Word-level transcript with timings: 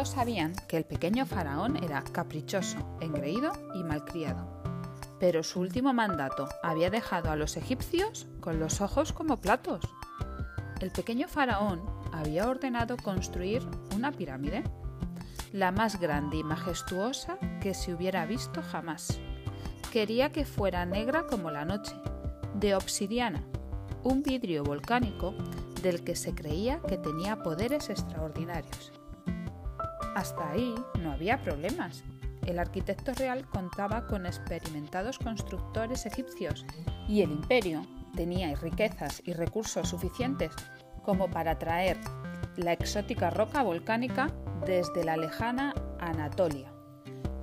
Todos 0.00 0.14
sabían 0.14 0.54
que 0.66 0.78
el 0.78 0.86
pequeño 0.86 1.26
faraón 1.26 1.76
era 1.84 2.02
caprichoso, 2.02 2.78
engreído 3.02 3.52
y 3.74 3.84
malcriado. 3.84 4.48
Pero 5.18 5.42
su 5.42 5.60
último 5.60 5.92
mandato 5.92 6.48
había 6.62 6.88
dejado 6.88 7.30
a 7.30 7.36
los 7.36 7.58
egipcios 7.58 8.26
con 8.40 8.58
los 8.58 8.80
ojos 8.80 9.12
como 9.12 9.42
platos. 9.42 9.82
El 10.80 10.90
pequeño 10.90 11.28
faraón 11.28 11.82
había 12.14 12.48
ordenado 12.48 12.96
construir 12.96 13.62
una 13.94 14.10
pirámide, 14.10 14.64
la 15.52 15.70
más 15.70 16.00
grande 16.00 16.38
y 16.38 16.44
majestuosa 16.44 17.36
que 17.60 17.74
se 17.74 17.92
hubiera 17.92 18.24
visto 18.24 18.62
jamás. 18.62 19.20
Quería 19.92 20.32
que 20.32 20.46
fuera 20.46 20.86
negra 20.86 21.26
como 21.26 21.50
la 21.50 21.66
noche, 21.66 21.92
de 22.54 22.74
obsidiana, 22.74 23.44
un 24.02 24.22
vidrio 24.22 24.64
volcánico 24.64 25.34
del 25.82 26.02
que 26.02 26.16
se 26.16 26.34
creía 26.34 26.80
que 26.88 26.96
tenía 26.96 27.42
poderes 27.42 27.90
extraordinarios. 27.90 28.92
Hasta 30.20 30.50
ahí 30.50 30.74
no 30.98 31.12
había 31.12 31.42
problemas. 31.42 32.04
El 32.46 32.58
arquitecto 32.58 33.14
real 33.14 33.48
contaba 33.48 34.06
con 34.06 34.26
experimentados 34.26 35.18
constructores 35.18 36.04
egipcios 36.04 36.66
y 37.08 37.22
el 37.22 37.30
imperio 37.30 37.86
tenía 38.14 38.54
riquezas 38.54 39.22
y 39.24 39.32
recursos 39.32 39.88
suficientes 39.88 40.52
como 41.02 41.30
para 41.30 41.58
traer 41.58 41.96
la 42.58 42.74
exótica 42.74 43.30
roca 43.30 43.62
volcánica 43.62 44.30
desde 44.66 45.04
la 45.04 45.16
lejana 45.16 45.72
Anatolia. 46.00 46.70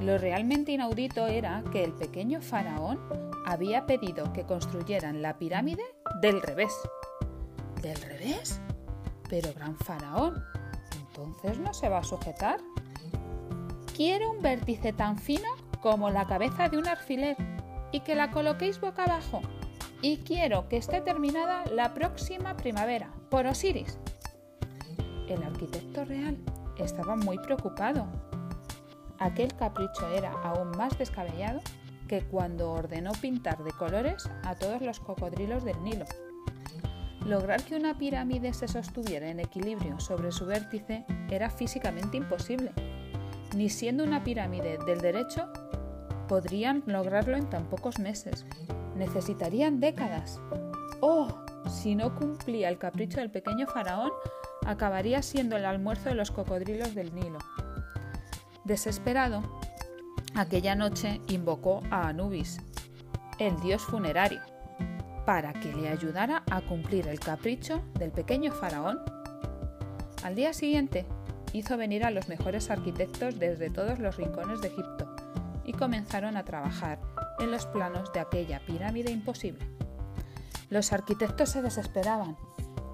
Lo 0.00 0.18
realmente 0.18 0.72
inaudito 0.72 1.28
era 1.28 1.64
que 1.72 1.82
el 1.82 1.94
pequeño 1.94 2.42
faraón 2.42 3.00
había 3.46 3.86
pedido 3.86 4.34
que 4.34 4.44
construyeran 4.44 5.22
la 5.22 5.38
pirámide 5.38 5.82
del 6.20 6.42
revés. 6.42 6.74
¿Del 7.80 7.96
revés? 8.02 8.60
Pero 9.30 9.54
gran 9.54 9.78
faraón, 9.78 10.44
¿entonces 11.16 11.58
no 11.58 11.72
se 11.72 11.88
va 11.88 11.98
a 11.98 12.04
sujetar? 12.04 12.60
Quiero 13.94 14.30
un 14.30 14.42
vértice 14.42 14.92
tan 14.92 15.18
fino 15.18 15.48
como 15.80 16.10
la 16.10 16.26
cabeza 16.26 16.68
de 16.68 16.78
un 16.78 16.86
alfiler 16.86 17.36
y 17.92 18.00
que 18.00 18.14
la 18.14 18.30
coloquéis 18.30 18.80
boca 18.80 19.04
abajo. 19.04 19.40
Y 20.02 20.18
quiero 20.18 20.68
que 20.68 20.76
esté 20.76 21.00
terminada 21.00 21.64
la 21.72 21.94
próxima 21.94 22.56
primavera, 22.56 23.10
por 23.30 23.46
Osiris. 23.46 23.98
El 25.28 25.42
arquitecto 25.42 26.04
real 26.04 26.36
estaba 26.78 27.16
muy 27.16 27.38
preocupado. 27.38 28.06
Aquel 29.18 29.54
capricho 29.54 30.08
era 30.14 30.32
aún 30.42 30.72
más 30.72 30.98
descabellado 30.98 31.60
que 32.06 32.22
cuando 32.22 32.70
ordenó 32.72 33.12
pintar 33.12 33.64
de 33.64 33.72
colores 33.72 34.28
a 34.44 34.54
todos 34.54 34.82
los 34.82 35.00
cocodrilos 35.00 35.64
del 35.64 35.82
Nilo. 35.82 36.04
Lograr 37.24 37.62
que 37.64 37.76
una 37.76 37.98
pirámide 37.98 38.52
se 38.52 38.68
sostuviera 38.68 39.28
en 39.28 39.40
equilibrio 39.40 39.98
sobre 39.98 40.30
su 40.32 40.46
vértice 40.46 41.04
era 41.30 41.50
físicamente 41.50 42.16
imposible. 42.16 42.72
Ni 43.54 43.68
siendo 43.68 44.04
una 44.04 44.22
pirámide 44.22 44.78
del 44.86 45.00
derecho, 45.00 45.50
podrían 46.28 46.82
lograrlo 46.86 47.36
en 47.36 47.48
tan 47.48 47.68
pocos 47.68 47.98
meses. 47.98 48.44
Necesitarían 48.96 49.80
décadas. 49.80 50.40
¡Oh! 51.00 51.28
Si 51.68 51.94
no 51.94 52.14
cumplía 52.14 52.68
el 52.68 52.78
capricho 52.78 53.18
del 53.18 53.30
pequeño 53.30 53.66
faraón, 53.66 54.12
acabaría 54.66 55.22
siendo 55.22 55.56
el 55.56 55.64
almuerzo 55.64 56.08
de 56.08 56.14
los 56.14 56.30
cocodrilos 56.30 56.94
del 56.94 57.14
Nilo. 57.14 57.38
Desesperado, 58.64 59.42
aquella 60.34 60.74
noche 60.74 61.20
invocó 61.28 61.82
a 61.90 62.08
Anubis, 62.08 62.60
el 63.38 63.58
dios 63.60 63.82
funerario, 63.82 64.40
para 65.26 65.52
que 65.52 65.74
le 65.74 65.88
ayudara 65.88 66.44
a 66.50 66.60
cumplir 66.62 67.08
el 67.08 67.18
capricho 67.18 67.82
del 67.98 68.12
pequeño 68.12 68.52
faraón. 68.52 69.00
Al 70.22 70.36
día 70.36 70.54
siguiente, 70.54 71.04
hizo 71.52 71.76
venir 71.76 72.04
a 72.04 72.10
los 72.10 72.28
mejores 72.28 72.70
arquitectos 72.70 73.38
desde 73.38 73.68
todos 73.68 73.98
los 73.98 74.16
rincones 74.16 74.60
de 74.60 74.68
Egipto 74.68 75.14
y 75.64 75.72
comenzaron 75.72 76.36
a 76.36 76.44
trabajar 76.44 77.00
en 77.40 77.50
los 77.50 77.66
planos 77.66 78.12
de 78.12 78.20
aquella 78.20 78.60
pirámide 78.60 79.10
imposible. 79.10 79.66
Los 80.70 80.92
arquitectos 80.92 81.50
se 81.50 81.60
desesperaban. 81.60 82.36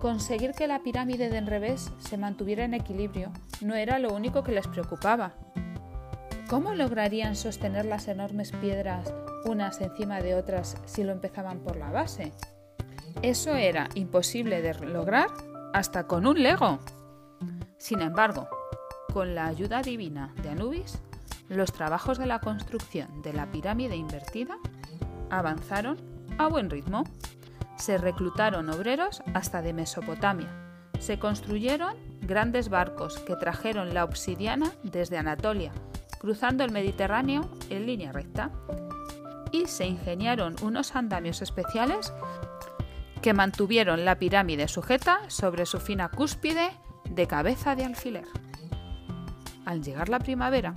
Conseguir 0.00 0.52
que 0.52 0.66
la 0.66 0.82
pirámide 0.82 1.28
de 1.28 1.36
enrevés 1.36 1.92
se 1.98 2.16
mantuviera 2.16 2.64
en 2.64 2.74
equilibrio 2.74 3.30
no 3.60 3.74
era 3.74 3.98
lo 3.98 4.12
único 4.12 4.42
que 4.42 4.52
les 4.52 4.66
preocupaba. 4.66 5.34
¿Cómo 6.48 6.74
lograrían 6.74 7.36
sostener 7.36 7.84
las 7.84 8.08
enormes 8.08 8.52
piedras 8.52 9.12
unas 9.44 9.80
encima 9.80 10.20
de 10.20 10.34
otras 10.34 10.76
si 10.84 11.04
lo 11.04 11.12
empezaban 11.12 11.60
por 11.60 11.76
la 11.76 11.90
base? 11.90 12.32
Eso 13.22 13.54
era 13.54 13.88
imposible 13.94 14.62
de 14.62 14.74
lograr 14.86 15.28
hasta 15.72 16.06
con 16.06 16.26
un 16.26 16.42
Lego. 16.42 16.78
Sin 17.78 18.00
embargo, 18.00 18.48
con 19.12 19.34
la 19.34 19.46
ayuda 19.46 19.82
divina 19.82 20.32
de 20.42 20.50
Anubis, 20.50 20.98
los 21.48 21.72
trabajos 21.72 22.18
de 22.18 22.26
la 22.26 22.40
construcción 22.40 23.22
de 23.22 23.32
la 23.32 23.50
pirámide 23.50 23.96
invertida 23.96 24.56
avanzaron 25.30 25.98
a 26.38 26.48
buen 26.48 26.70
ritmo. 26.70 27.04
Se 27.76 27.98
reclutaron 27.98 28.70
obreros 28.70 29.22
hasta 29.34 29.60
de 29.60 29.72
Mesopotamia. 29.72 30.48
Se 31.00 31.18
construyeron 31.18 31.96
grandes 32.20 32.68
barcos 32.68 33.18
que 33.18 33.36
trajeron 33.36 33.92
la 33.92 34.04
obsidiana 34.04 34.72
desde 34.84 35.18
Anatolia 35.18 35.72
cruzando 36.22 36.62
el 36.62 36.70
Mediterráneo 36.70 37.50
en 37.68 37.84
línea 37.84 38.12
recta, 38.12 38.52
y 39.52 39.66
se 39.66 39.86
ingeniaron 39.86 40.56
unos 40.62 40.96
andamios 40.96 41.42
especiales 41.42 42.12
que 43.20 43.34
mantuvieron 43.34 44.04
la 44.04 44.18
pirámide 44.18 44.66
sujeta 44.66 45.20
sobre 45.28 45.66
su 45.66 45.78
fina 45.78 46.08
cúspide 46.08 46.70
de 47.08 47.26
cabeza 47.26 47.76
de 47.76 47.84
alfiler. 47.84 48.26
Al 49.64 49.82
llegar 49.82 50.08
la 50.08 50.18
primavera, 50.18 50.74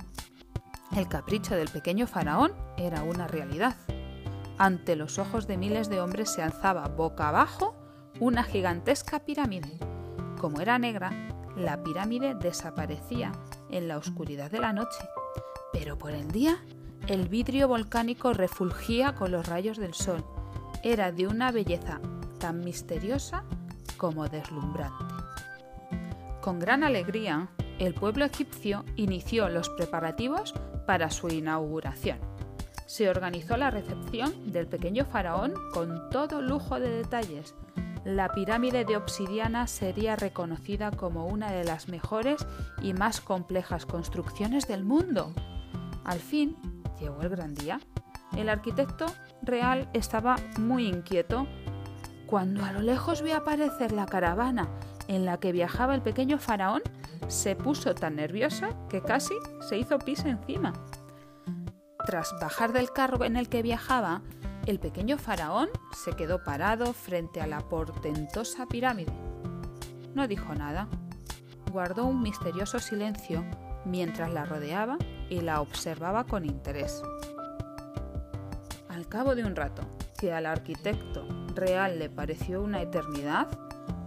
el 0.96 1.08
capricho 1.08 1.56
del 1.56 1.68
pequeño 1.68 2.06
faraón 2.06 2.52
era 2.76 3.02
una 3.02 3.26
realidad. 3.26 3.74
Ante 4.58 4.94
los 4.94 5.18
ojos 5.18 5.46
de 5.46 5.56
miles 5.56 5.88
de 5.88 6.00
hombres 6.00 6.30
se 6.30 6.42
alzaba 6.42 6.86
boca 6.88 7.28
abajo 7.28 7.74
una 8.20 8.44
gigantesca 8.44 9.20
pirámide. 9.20 9.78
Como 10.38 10.60
era 10.60 10.78
negra, 10.78 11.10
la 11.56 11.82
pirámide 11.82 12.34
desaparecía 12.34 13.32
en 13.70 13.88
la 13.88 13.98
oscuridad 13.98 14.50
de 14.50 14.60
la 14.60 14.72
noche 14.72 15.00
pero 15.78 15.98
por 15.98 16.12
el 16.12 16.30
día, 16.30 16.56
el 17.08 17.28
vidrio 17.28 17.68
volcánico 17.68 18.32
refulgía 18.32 19.14
con 19.14 19.30
los 19.30 19.46
rayos 19.46 19.78
del 19.78 19.94
sol. 19.94 20.24
Era 20.82 21.12
de 21.12 21.26
una 21.28 21.52
belleza 21.52 22.00
tan 22.38 22.64
misteriosa 22.64 23.44
como 23.96 24.28
deslumbrante. 24.28 25.04
Con 26.40 26.58
gran 26.58 26.82
alegría, 26.82 27.48
el 27.78 27.94
pueblo 27.94 28.24
egipcio 28.24 28.84
inició 28.96 29.48
los 29.48 29.68
preparativos 29.70 30.54
para 30.86 31.10
su 31.10 31.28
inauguración. 31.28 32.18
Se 32.86 33.08
organizó 33.08 33.56
la 33.56 33.70
recepción 33.70 34.52
del 34.52 34.66
pequeño 34.66 35.04
faraón 35.04 35.54
con 35.72 36.10
todo 36.10 36.40
lujo 36.40 36.78
de 36.80 36.90
detalles. 36.90 37.54
La 38.04 38.28
pirámide 38.28 38.84
de 38.84 38.96
obsidiana 38.96 39.66
sería 39.66 40.14
reconocida 40.14 40.92
como 40.92 41.26
una 41.26 41.50
de 41.50 41.64
las 41.64 41.88
mejores 41.88 42.46
y 42.80 42.94
más 42.94 43.20
complejas 43.20 43.86
construcciones 43.86 44.68
del 44.68 44.84
mundo. 44.84 45.32
Al 46.04 46.20
fin 46.20 46.56
llegó 47.00 47.22
el 47.22 47.28
gran 47.28 47.54
día. 47.54 47.80
El 48.36 48.48
arquitecto 48.48 49.06
real 49.42 49.88
estaba 49.92 50.36
muy 50.58 50.86
inquieto 50.86 51.46
cuando 52.26 52.64
a 52.64 52.72
lo 52.72 52.80
lejos 52.80 53.22
vio 53.22 53.36
aparecer 53.36 53.92
la 53.92 54.06
caravana 54.06 54.68
en 55.08 55.24
la 55.24 55.38
que 55.38 55.52
viajaba 55.52 55.94
el 55.94 56.02
pequeño 56.02 56.38
faraón, 56.38 56.82
se 57.28 57.54
puso 57.56 57.94
tan 57.94 58.16
nerviosa 58.16 58.70
que 58.88 59.00
casi 59.00 59.34
se 59.60 59.78
hizo 59.78 59.98
pis 59.98 60.24
encima. 60.24 60.72
Tras 62.04 62.34
bajar 62.40 62.72
del 62.72 62.90
carro 62.90 63.24
en 63.24 63.36
el 63.36 63.48
que 63.48 63.62
viajaba, 63.62 64.22
el 64.66 64.80
pequeño 64.80 65.18
faraón 65.18 65.68
se 65.92 66.12
quedó 66.12 66.42
parado 66.42 66.92
frente 66.92 67.40
a 67.40 67.46
la 67.46 67.60
portentosa 67.60 68.66
pirámide. 68.66 69.12
No 70.14 70.26
dijo 70.26 70.54
nada. 70.54 70.88
Guardó 71.70 72.04
un 72.06 72.22
misterioso 72.22 72.78
silencio 72.78 73.44
mientras 73.84 74.32
la 74.32 74.44
rodeaba 74.44 74.98
y 75.28 75.40
la 75.40 75.60
observaba 75.60 76.24
con 76.24 76.44
interés. 76.44 77.02
Al 78.88 79.08
cabo 79.08 79.34
de 79.34 79.44
un 79.44 79.56
rato, 79.56 79.82
que 80.18 80.32
al 80.32 80.46
arquitecto 80.46 81.26
real 81.54 81.98
le 81.98 82.08
pareció 82.08 82.62
una 82.62 82.80
eternidad, 82.82 83.46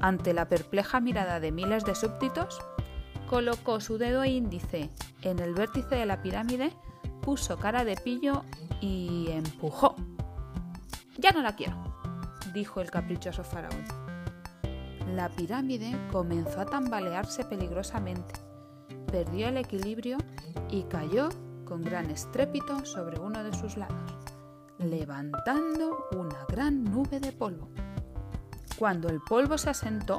ante 0.01 0.33
la 0.33 0.47
perpleja 0.47 0.99
mirada 0.99 1.39
de 1.39 1.51
miles 1.51 1.83
de 1.83 1.95
súbditos, 1.95 2.59
colocó 3.27 3.79
su 3.79 3.97
dedo 3.97 4.25
índice 4.25 4.89
en 5.21 5.39
el 5.39 5.53
vértice 5.53 5.95
de 5.95 6.05
la 6.05 6.21
pirámide, 6.21 6.73
puso 7.21 7.57
cara 7.57 7.83
de 7.83 7.95
pillo 7.95 8.43
y 8.81 9.27
empujó. 9.29 9.95
Ya 11.17 11.31
no 11.31 11.41
la 11.41 11.55
quiero, 11.55 11.75
dijo 12.53 12.81
el 12.81 12.89
caprichoso 12.89 13.43
faraón. 13.43 13.83
La 15.13 15.29
pirámide 15.29 15.95
comenzó 16.11 16.61
a 16.61 16.65
tambalearse 16.65 17.43
peligrosamente 17.43 18.48
perdió 19.11 19.49
el 19.49 19.57
equilibrio 19.57 20.17
y 20.69 20.83
cayó 20.83 21.29
con 21.65 21.81
gran 21.81 22.09
estrépito 22.09 22.85
sobre 22.85 23.19
uno 23.19 23.43
de 23.43 23.53
sus 23.53 23.77
lados, 23.77 24.17
levantando 24.79 26.07
una 26.11 26.45
gran 26.47 26.83
nube 26.83 27.19
de 27.19 27.31
polvo. 27.31 27.69
Cuando 28.77 29.09
el 29.09 29.19
polvo 29.21 29.57
se 29.57 29.69
asentó, 29.69 30.17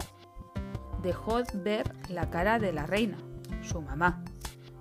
dejó 1.03 1.41
ver 1.55 1.95
la 2.09 2.31
cara 2.31 2.59
de 2.59 2.73
la 2.73 2.87
reina, 2.87 3.19
su 3.63 3.81
mamá, 3.81 4.23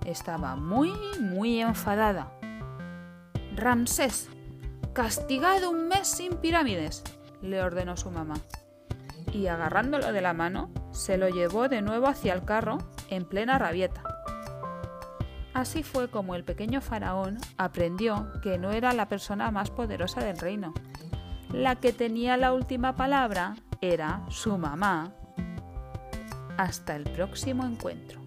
estaba 0.04 0.56
muy, 0.56 0.92
muy 1.20 1.60
enfadada. 1.60 2.32
Ramsés, 3.56 4.28
castigado 4.92 5.70
un 5.70 5.88
mes 5.88 6.08
sin 6.08 6.36
pirámides, 6.36 7.02
le 7.42 7.62
ordenó 7.62 7.96
su 7.96 8.10
mamá. 8.10 8.34
Y 9.32 9.46
agarrándolo 9.46 10.12
de 10.12 10.20
la 10.20 10.32
mano, 10.32 10.70
se 10.92 11.16
lo 11.16 11.28
llevó 11.28 11.68
de 11.68 11.82
nuevo 11.82 12.08
hacia 12.08 12.34
el 12.34 12.44
carro 12.44 12.78
en 13.10 13.24
plena 13.24 13.58
rabieta. 13.58 14.02
Así 15.52 15.82
fue 15.82 16.08
como 16.08 16.34
el 16.34 16.44
pequeño 16.44 16.80
faraón 16.80 17.38
aprendió 17.58 18.28
que 18.40 18.56
no 18.56 18.70
era 18.70 18.92
la 18.92 19.08
persona 19.08 19.50
más 19.50 19.70
poderosa 19.70 20.22
del 20.22 20.38
reino. 20.38 20.72
La 21.52 21.76
que 21.76 21.92
tenía 21.92 22.36
la 22.36 22.52
última 22.52 22.94
palabra 22.94 23.56
era 23.80 24.24
su 24.28 24.56
mamá. 24.56 25.12
Hasta 26.56 26.94
el 26.94 27.04
próximo 27.04 27.64
encuentro. 27.64 28.20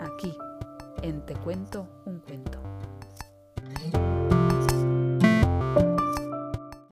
Aquí, 0.00 0.32
en 1.02 1.26
Te 1.26 1.34
cuento 1.34 1.88
un 2.06 2.20
cuento. 2.20 2.55